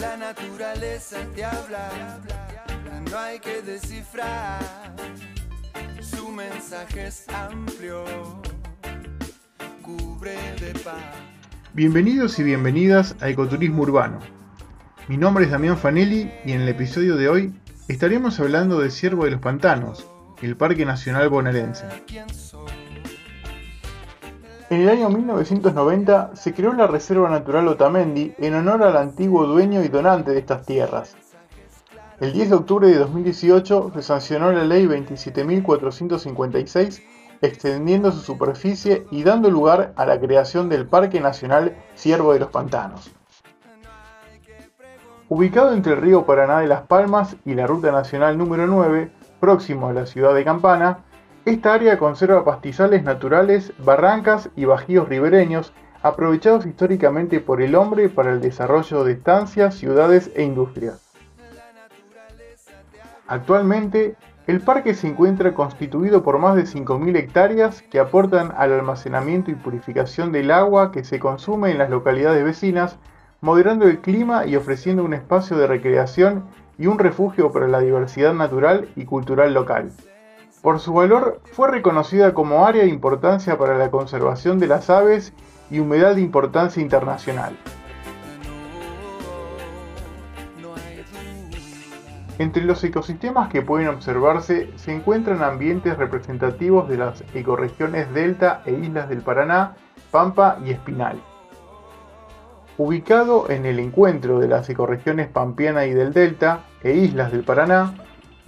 [0.00, 2.20] La naturaleza te habla,
[3.10, 4.60] no hay que descifrar.
[6.00, 8.04] Su mensaje es amplio,
[9.82, 11.02] cubre de paz.
[11.72, 14.20] Bienvenidos y bienvenidas a Ecoturismo Urbano.
[15.08, 17.54] Mi nombre es Damián Fanelli y en el episodio de hoy
[17.88, 20.06] estaremos hablando de Ciervo de los Pantanos,
[20.42, 21.86] el Parque Nacional Bonaerense.
[24.70, 29.82] En el año 1990 se creó la Reserva Natural Otamendi en honor al antiguo dueño
[29.82, 31.16] y donante de estas tierras.
[32.20, 37.02] El 10 de octubre de 2018 se sancionó la Ley 27.456
[37.40, 42.50] extendiendo su superficie y dando lugar a la creación del Parque Nacional Ciervo de los
[42.50, 43.10] Pantanos.
[45.30, 49.88] Ubicado entre el río Paraná de Las Palmas y la Ruta Nacional número 9, próximo
[49.88, 51.04] a la ciudad de Campana,
[51.48, 58.32] esta área conserva pastizales naturales, barrancas y bajíos ribereños, aprovechados históricamente por el hombre para
[58.32, 61.00] el desarrollo de estancias, ciudades e industrias.
[63.26, 64.16] Actualmente,
[64.46, 69.54] el parque se encuentra constituido por más de 5.000 hectáreas que aportan al almacenamiento y
[69.54, 72.98] purificación del agua que se consume en las localidades vecinas,
[73.40, 76.44] moderando el clima y ofreciendo un espacio de recreación
[76.78, 79.92] y un refugio para la diversidad natural y cultural local.
[80.62, 85.32] Por su valor, fue reconocida como área de importancia para la conservación de las aves
[85.70, 87.56] y humedad de importancia internacional.
[92.38, 98.72] Entre los ecosistemas que pueden observarse se encuentran ambientes representativos de las ecorregiones Delta e
[98.72, 99.76] Islas del Paraná,
[100.12, 101.20] Pampa y Espinal.
[102.76, 107.94] Ubicado en el encuentro de las ecorregiones Pampiana y del Delta e Islas del Paraná,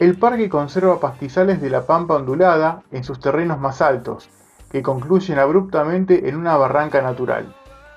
[0.00, 4.30] el parque conserva pastizales de la pampa ondulada en sus terrenos más altos,
[4.72, 7.54] que concluyen abruptamente en una barranca natural.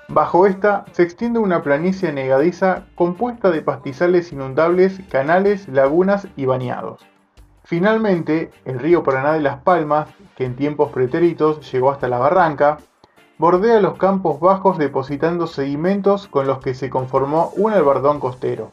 [0.08, 7.00] Bajo esta se extiende una planicie negadiza compuesta de pastizales inundables, canales, lagunas y bañados.
[7.64, 12.76] Finalmente, el río Paraná de las Palmas, que en tiempos pretéritos llegó hasta la barranca,
[13.38, 18.72] bordea los campos bajos depositando sedimentos con los que se conformó un albardón costero.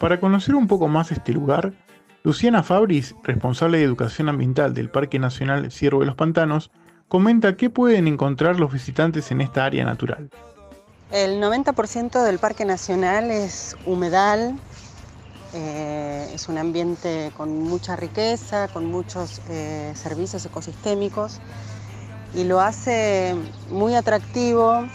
[0.00, 1.74] Para conocer un poco más este lugar,
[2.22, 6.70] Luciana Fabris, responsable de Educación Ambiental del Parque Nacional Ciervo de los Pantanos,
[7.06, 10.30] comenta qué pueden encontrar los visitantes en esta área natural.
[11.12, 14.58] El 90% del Parque Nacional es humedal,
[15.52, 21.40] eh, es un ambiente con mucha riqueza, con muchos eh, servicios ecosistémicos
[22.34, 23.34] y lo hace
[23.68, 24.86] muy atractivo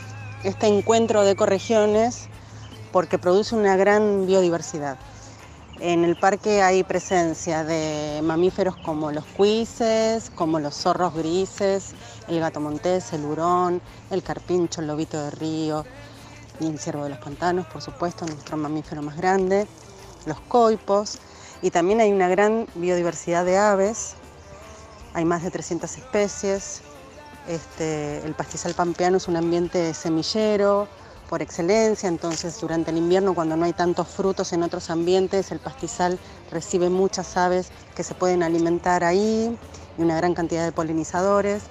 [0.44, 2.28] este encuentro de ecorregiones
[2.96, 4.98] porque produce una gran biodiversidad.
[5.82, 11.94] En el parque hay presencia de mamíferos como los cuises, como los zorros grises,
[12.30, 15.86] el gato montés, el hurón, el carpincho, el lobito de río
[16.62, 19.68] y el ciervo de los pantanos, por supuesto, nuestro mamífero más grande,
[20.26, 21.20] los coipos.
[21.62, 24.14] Y también hay una gran biodiversidad de aves,
[25.14, 26.80] hay más de 300 especies.
[27.46, 30.88] Este, el pastizal pampeano es un ambiente semillero,
[31.30, 35.60] por excelencia, entonces durante el invierno cuando no hay tantos frutos en otros ambientes, el
[35.60, 36.20] pastizal
[36.52, 39.58] recibe muchas aves que se pueden alimentar ahí
[39.98, 41.64] y una gran cantidad de polinizadores,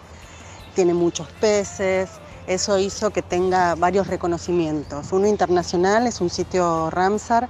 [0.74, 2.10] tiene muchos peces,
[2.46, 5.12] eso hizo que tenga varios reconocimientos.
[5.12, 7.48] Uno internacional es un sitio Ramsar,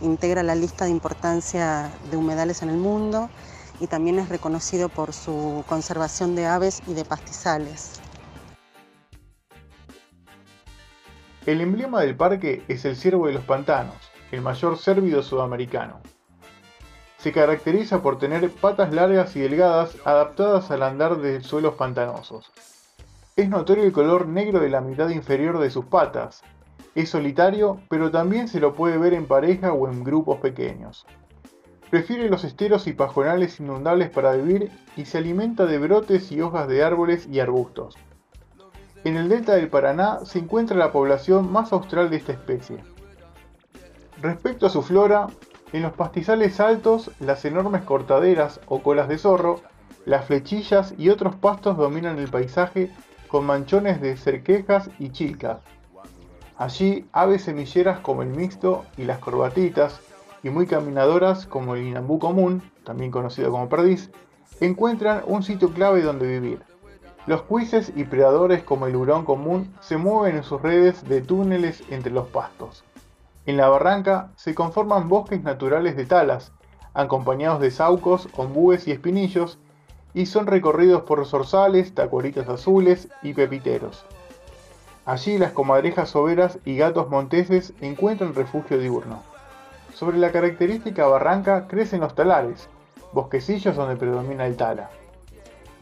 [0.00, 3.30] integra la lista de importancia de humedales en el mundo
[3.80, 8.01] y también es reconocido por su conservación de aves y de pastizales.
[11.44, 13.96] El emblema del parque es el ciervo de los pantanos,
[14.30, 16.00] el mayor cérvido sudamericano.
[17.18, 22.52] Se caracteriza por tener patas largas y delgadas adaptadas al andar de suelos pantanosos.
[23.34, 26.44] Es notorio el color negro de la mitad inferior de sus patas.
[26.94, 31.06] Es solitario, pero también se lo puede ver en pareja o en grupos pequeños.
[31.90, 36.68] Prefiere los esteros y pajonales inundables para vivir y se alimenta de brotes y hojas
[36.68, 37.96] de árboles y arbustos.
[39.04, 42.78] En el delta del Paraná se encuentra la población más austral de esta especie.
[44.20, 45.26] Respecto a su flora,
[45.72, 49.60] en los pastizales altos, las enormes cortaderas o colas de zorro,
[50.04, 52.90] las flechillas y otros pastos dominan el paisaje
[53.26, 55.58] con manchones de cerquejas y chilcas.
[56.56, 60.00] Allí, aves semilleras como el mixto y las corbatitas,
[60.44, 64.10] y muy caminadoras como el inambú común, también conocido como perdiz,
[64.60, 66.71] encuentran un sitio clave donde vivir.
[67.24, 71.84] Los cuises y predadores como el hurón común se mueven en sus redes de túneles
[71.88, 72.84] entre los pastos.
[73.46, 76.50] En la barranca se conforman bosques naturales de talas,
[76.94, 79.58] acompañados de saucos, ombúes y espinillos,
[80.14, 84.04] y son recorridos por zorzales, tacuaritas azules y pepiteros.
[85.06, 89.22] Allí las comadrejas overas y gatos monteses encuentran refugio diurno.
[89.94, 92.68] Sobre la característica barranca crecen los talares,
[93.12, 94.90] bosquecillos donde predomina el tala.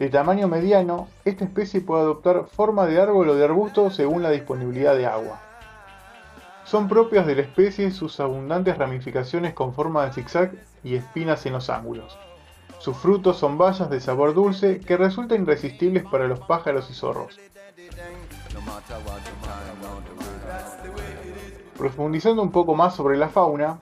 [0.01, 4.31] De tamaño mediano, esta especie puede adoptar forma de árbol o de arbusto según la
[4.31, 5.39] disponibilidad de agua.
[6.65, 10.53] Son propias de la especie sus abundantes ramificaciones con forma de zigzag
[10.83, 12.19] y espinas en los ángulos.
[12.79, 17.39] Sus frutos son bayas de sabor dulce que resultan irresistibles para los pájaros y zorros.
[21.77, 23.79] Profundizando un poco más sobre la fauna,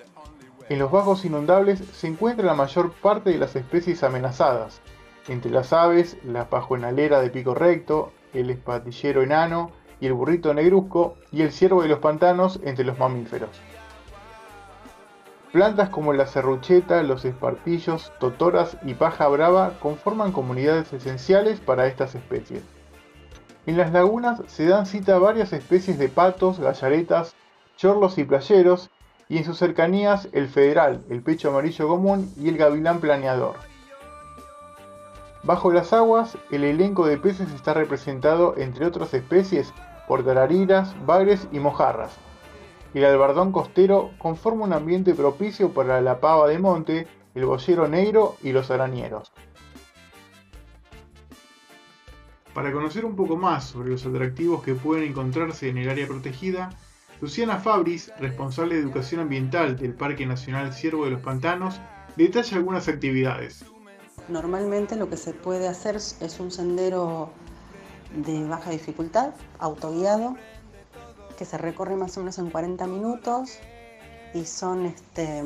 [0.68, 4.80] en los bajos inundables se encuentra la mayor parte de las especies amenazadas,
[5.28, 9.70] entre las aves, la pajuenalera de pico recto, el espatillero enano
[10.00, 13.50] y el burrito negruzco, y el ciervo de los pantanos entre los mamíferos.
[15.52, 22.14] Plantas como la serrucheta, los espartillos, totoras y paja brava conforman comunidades esenciales para estas
[22.14, 22.62] especies.
[23.66, 27.34] En las lagunas se dan cita varias especies de patos, gallaretas,
[27.76, 28.90] chorlos y playeros,
[29.28, 33.56] y en sus cercanías el federal, el pecho amarillo común y el gavilán planeador.
[35.48, 39.72] Bajo las aguas, el elenco de peces está representado, entre otras especies,
[40.06, 42.14] por tarariras, bagres y mojarras.
[42.92, 48.36] El albardón costero conforma un ambiente propicio para la pava de monte, el boyero negro
[48.42, 49.32] y los arañeros.
[52.52, 56.68] Para conocer un poco más sobre los atractivos que pueden encontrarse en el área protegida,
[57.22, 61.80] Luciana Fabris, responsable de educación ambiental del Parque Nacional Ciervo de los Pantanos,
[62.16, 63.64] detalla algunas actividades.
[64.28, 67.30] Normalmente lo que se puede hacer es un sendero
[68.14, 70.36] de baja dificultad, autoguiado,
[71.38, 73.58] que se recorre más o menos en 40 minutos
[74.34, 75.42] y son este,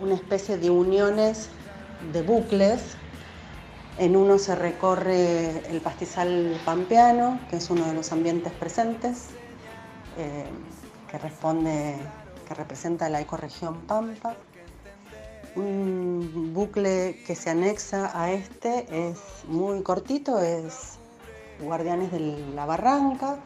[0.00, 1.50] una especie de uniones
[2.12, 2.80] de bucles.
[3.98, 9.26] En uno se recorre el pastizal pampeano, que es uno de los ambientes presentes,
[10.16, 10.46] eh,
[11.10, 11.96] que responde,
[12.46, 14.36] que representa la ecorregión Pampa
[15.58, 20.98] un bucle que se anexa a este es muy cortito, es
[21.60, 22.20] Guardianes de
[22.54, 23.38] la Barranca,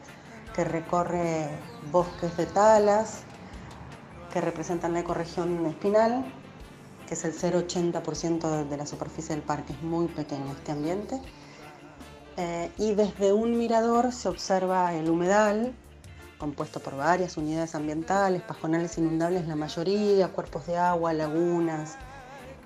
[0.55, 1.49] que recorre
[1.91, 3.23] bosques de talas,
[4.31, 6.25] que representan la ecorregión espinal,
[7.07, 11.19] que es el 0,80% de la superficie del parque, es muy pequeño este ambiente.
[12.37, 15.73] Eh, y desde un mirador se observa el humedal,
[16.37, 21.97] compuesto por varias unidades ambientales, pajonales inundables la mayoría, cuerpos de agua, lagunas,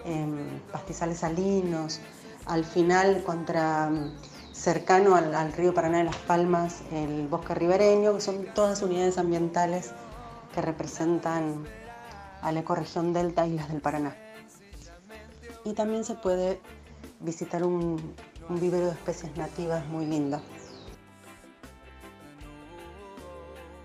[0.05, 1.99] em, pastizales salinos,
[2.45, 3.91] al final contra
[4.53, 9.91] cercano al, río Paraná de las Palmas, el bosque ribereño, que son todas unidades ambientales
[10.53, 11.65] que representan
[12.41, 14.15] a la ecorregión delta Islas del Paraná.
[15.63, 16.59] Y también se puede
[17.19, 18.15] visitar un,
[18.49, 20.41] un vivero de especies nativas muy lindo.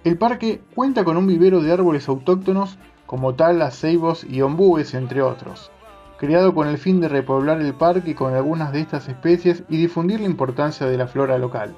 [0.05, 2.77] El parque cuenta con un vivero de árboles autóctonos
[3.07, 5.71] como talas, ceibos y ombúes, entre otros,
[6.19, 10.19] creado con el fin de repoblar el parque con algunas de estas especies y difundir
[10.19, 11.77] la importancia de la flora local.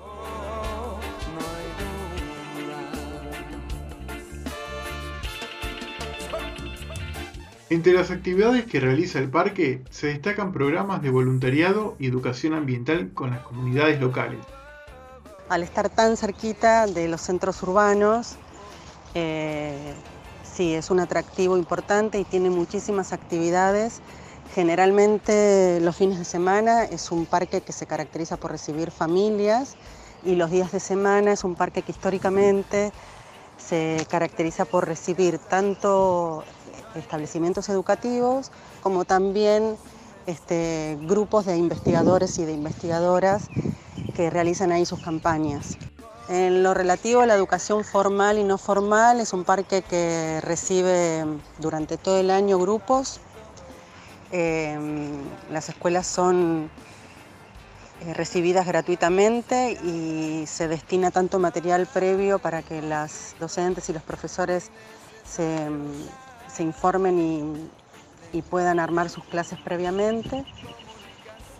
[7.68, 13.10] Entre las actividades que realiza el parque se destacan programas de voluntariado y educación ambiental
[13.12, 14.40] con las comunidades locales,
[15.54, 18.34] al estar tan cerquita de los centros urbanos,
[19.14, 19.94] eh,
[20.42, 24.00] sí, es un atractivo importante y tiene muchísimas actividades.
[24.52, 29.76] Generalmente los fines de semana es un parque que se caracteriza por recibir familias
[30.24, 32.90] y los días de semana es un parque que históricamente
[33.56, 36.42] se caracteriza por recibir tanto
[36.96, 38.50] establecimientos educativos
[38.82, 39.78] como también
[40.26, 43.50] este, grupos de investigadores y de investigadoras
[44.14, 45.76] que realizan ahí sus campañas.
[46.28, 51.24] En lo relativo a la educación formal y no formal, es un parque que recibe
[51.58, 53.20] durante todo el año grupos.
[54.32, 56.70] Em, las escuelas son
[58.00, 64.02] eh, recibidas gratuitamente y se destina tanto material previo para que las docentes y los
[64.02, 64.70] profesores
[65.24, 65.68] se,
[66.62, 67.70] informen
[68.32, 70.44] y puedan armar sus clases previamente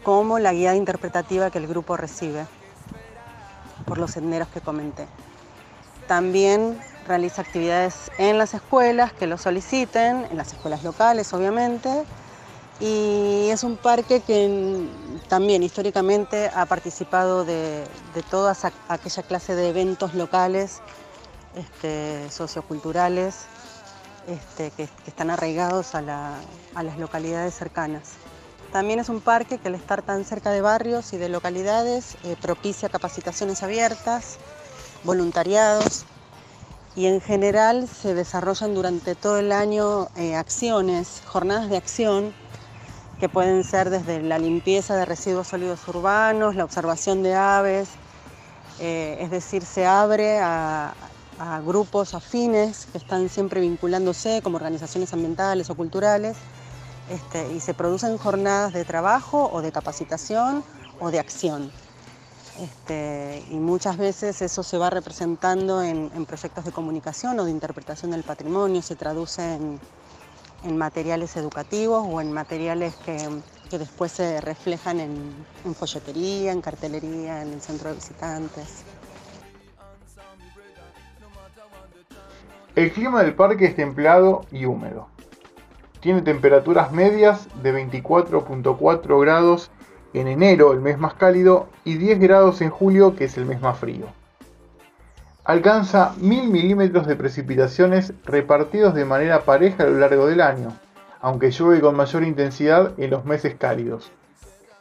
[0.05, 2.47] como la guía interpretativa que el grupo recibe
[3.87, 5.09] por los senderos que comenté.
[6.07, 12.05] También realiza actividades en las escuelas que lo soliciten, en las escuelas locales obviamente,
[12.81, 14.89] y es un parque que
[15.29, 17.85] también históricamente ha participado de,
[18.31, 18.57] toda
[18.89, 20.81] aquella clase de eventos locales,
[21.57, 23.47] este, socioculturales,
[24.27, 28.15] este, que, están arraigados a las localidades cercanas.
[28.75, 32.35] También es un parque que al estar tan cerca de barrios y de localidades eh,
[32.43, 34.39] propicia capacitaciones abiertas
[35.05, 36.05] voluntariados
[36.97, 42.35] y en general se desarrollan durante todo el año eh, acciones, jornadas de acción
[43.21, 47.91] que pueden ser desde la limpieza de residuos sólidos urbanos, la observación de aves,
[48.81, 50.95] eh, es decir, se abre a,
[51.65, 56.37] grupos afines que están siempre vinculándose como organizaciones ambientales o culturales
[57.11, 60.65] este, y se producen jornadas de trabajo o de capacitación
[61.01, 61.71] o de acción.
[62.61, 68.13] Este, y muchas veces eso se va representando en, proyectos de comunicación o de interpretación
[68.13, 69.81] del patrimonio, se traduce en,
[70.77, 73.29] materiales educativos o en materiales que,
[73.77, 75.35] después se reflejan en,
[75.65, 78.85] en, folletería, en cartelería, en el centro de visitantes.
[82.77, 85.09] El clima del parque es templado y húmedo.
[86.05, 89.71] Tiene temperaturas medias de 24.4 grados
[90.13, 93.63] en enero, el mes más cálido, y 10 grados en julio, que es el mes
[93.63, 94.09] más frío.
[95.45, 100.75] Alcanza 1000 milímetros de precipitaciones repartidos de manera pareja a lo largo del año,
[101.23, 104.13] aunque llueve con mayor intensidad en los meses cálidos.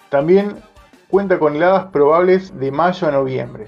[0.10, 0.58] También
[1.08, 3.68] cuenta con heladas probables de mayo a noviembre.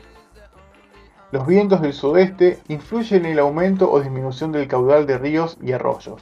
[1.31, 5.71] Los vientos del sudeste influyen en el aumento o disminución del caudal de ríos y
[5.71, 6.21] arroyos.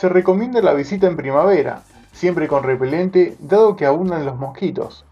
[0.00, 5.04] Se recomienda la visita en primavera, siempre con repelente, dado que abundan los mosquitos.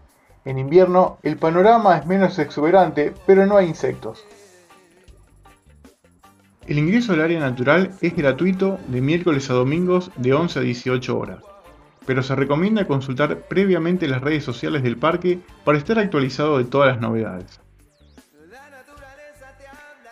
[0.45, 4.25] En invierno, el panorama es menos exuberante, pero no hay insectos.
[6.65, 11.19] El ingreso al área natural es gratuito de miércoles a domingos de 11 a 18
[11.19, 11.43] horas,
[12.07, 16.93] pero se recomienda consultar previamente las redes sociales del parque para estar actualizado de todas
[16.93, 17.61] las novedades.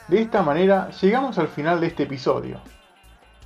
[0.08, 2.62] De esta manera llegamos al final de este episodio.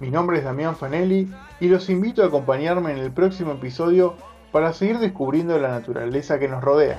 [0.01, 4.15] Mi nombre es Damián Fanelli y los invito a acompañarme en el próximo episodio
[4.51, 6.97] para seguir descubriendo la naturaleza que nos rodea.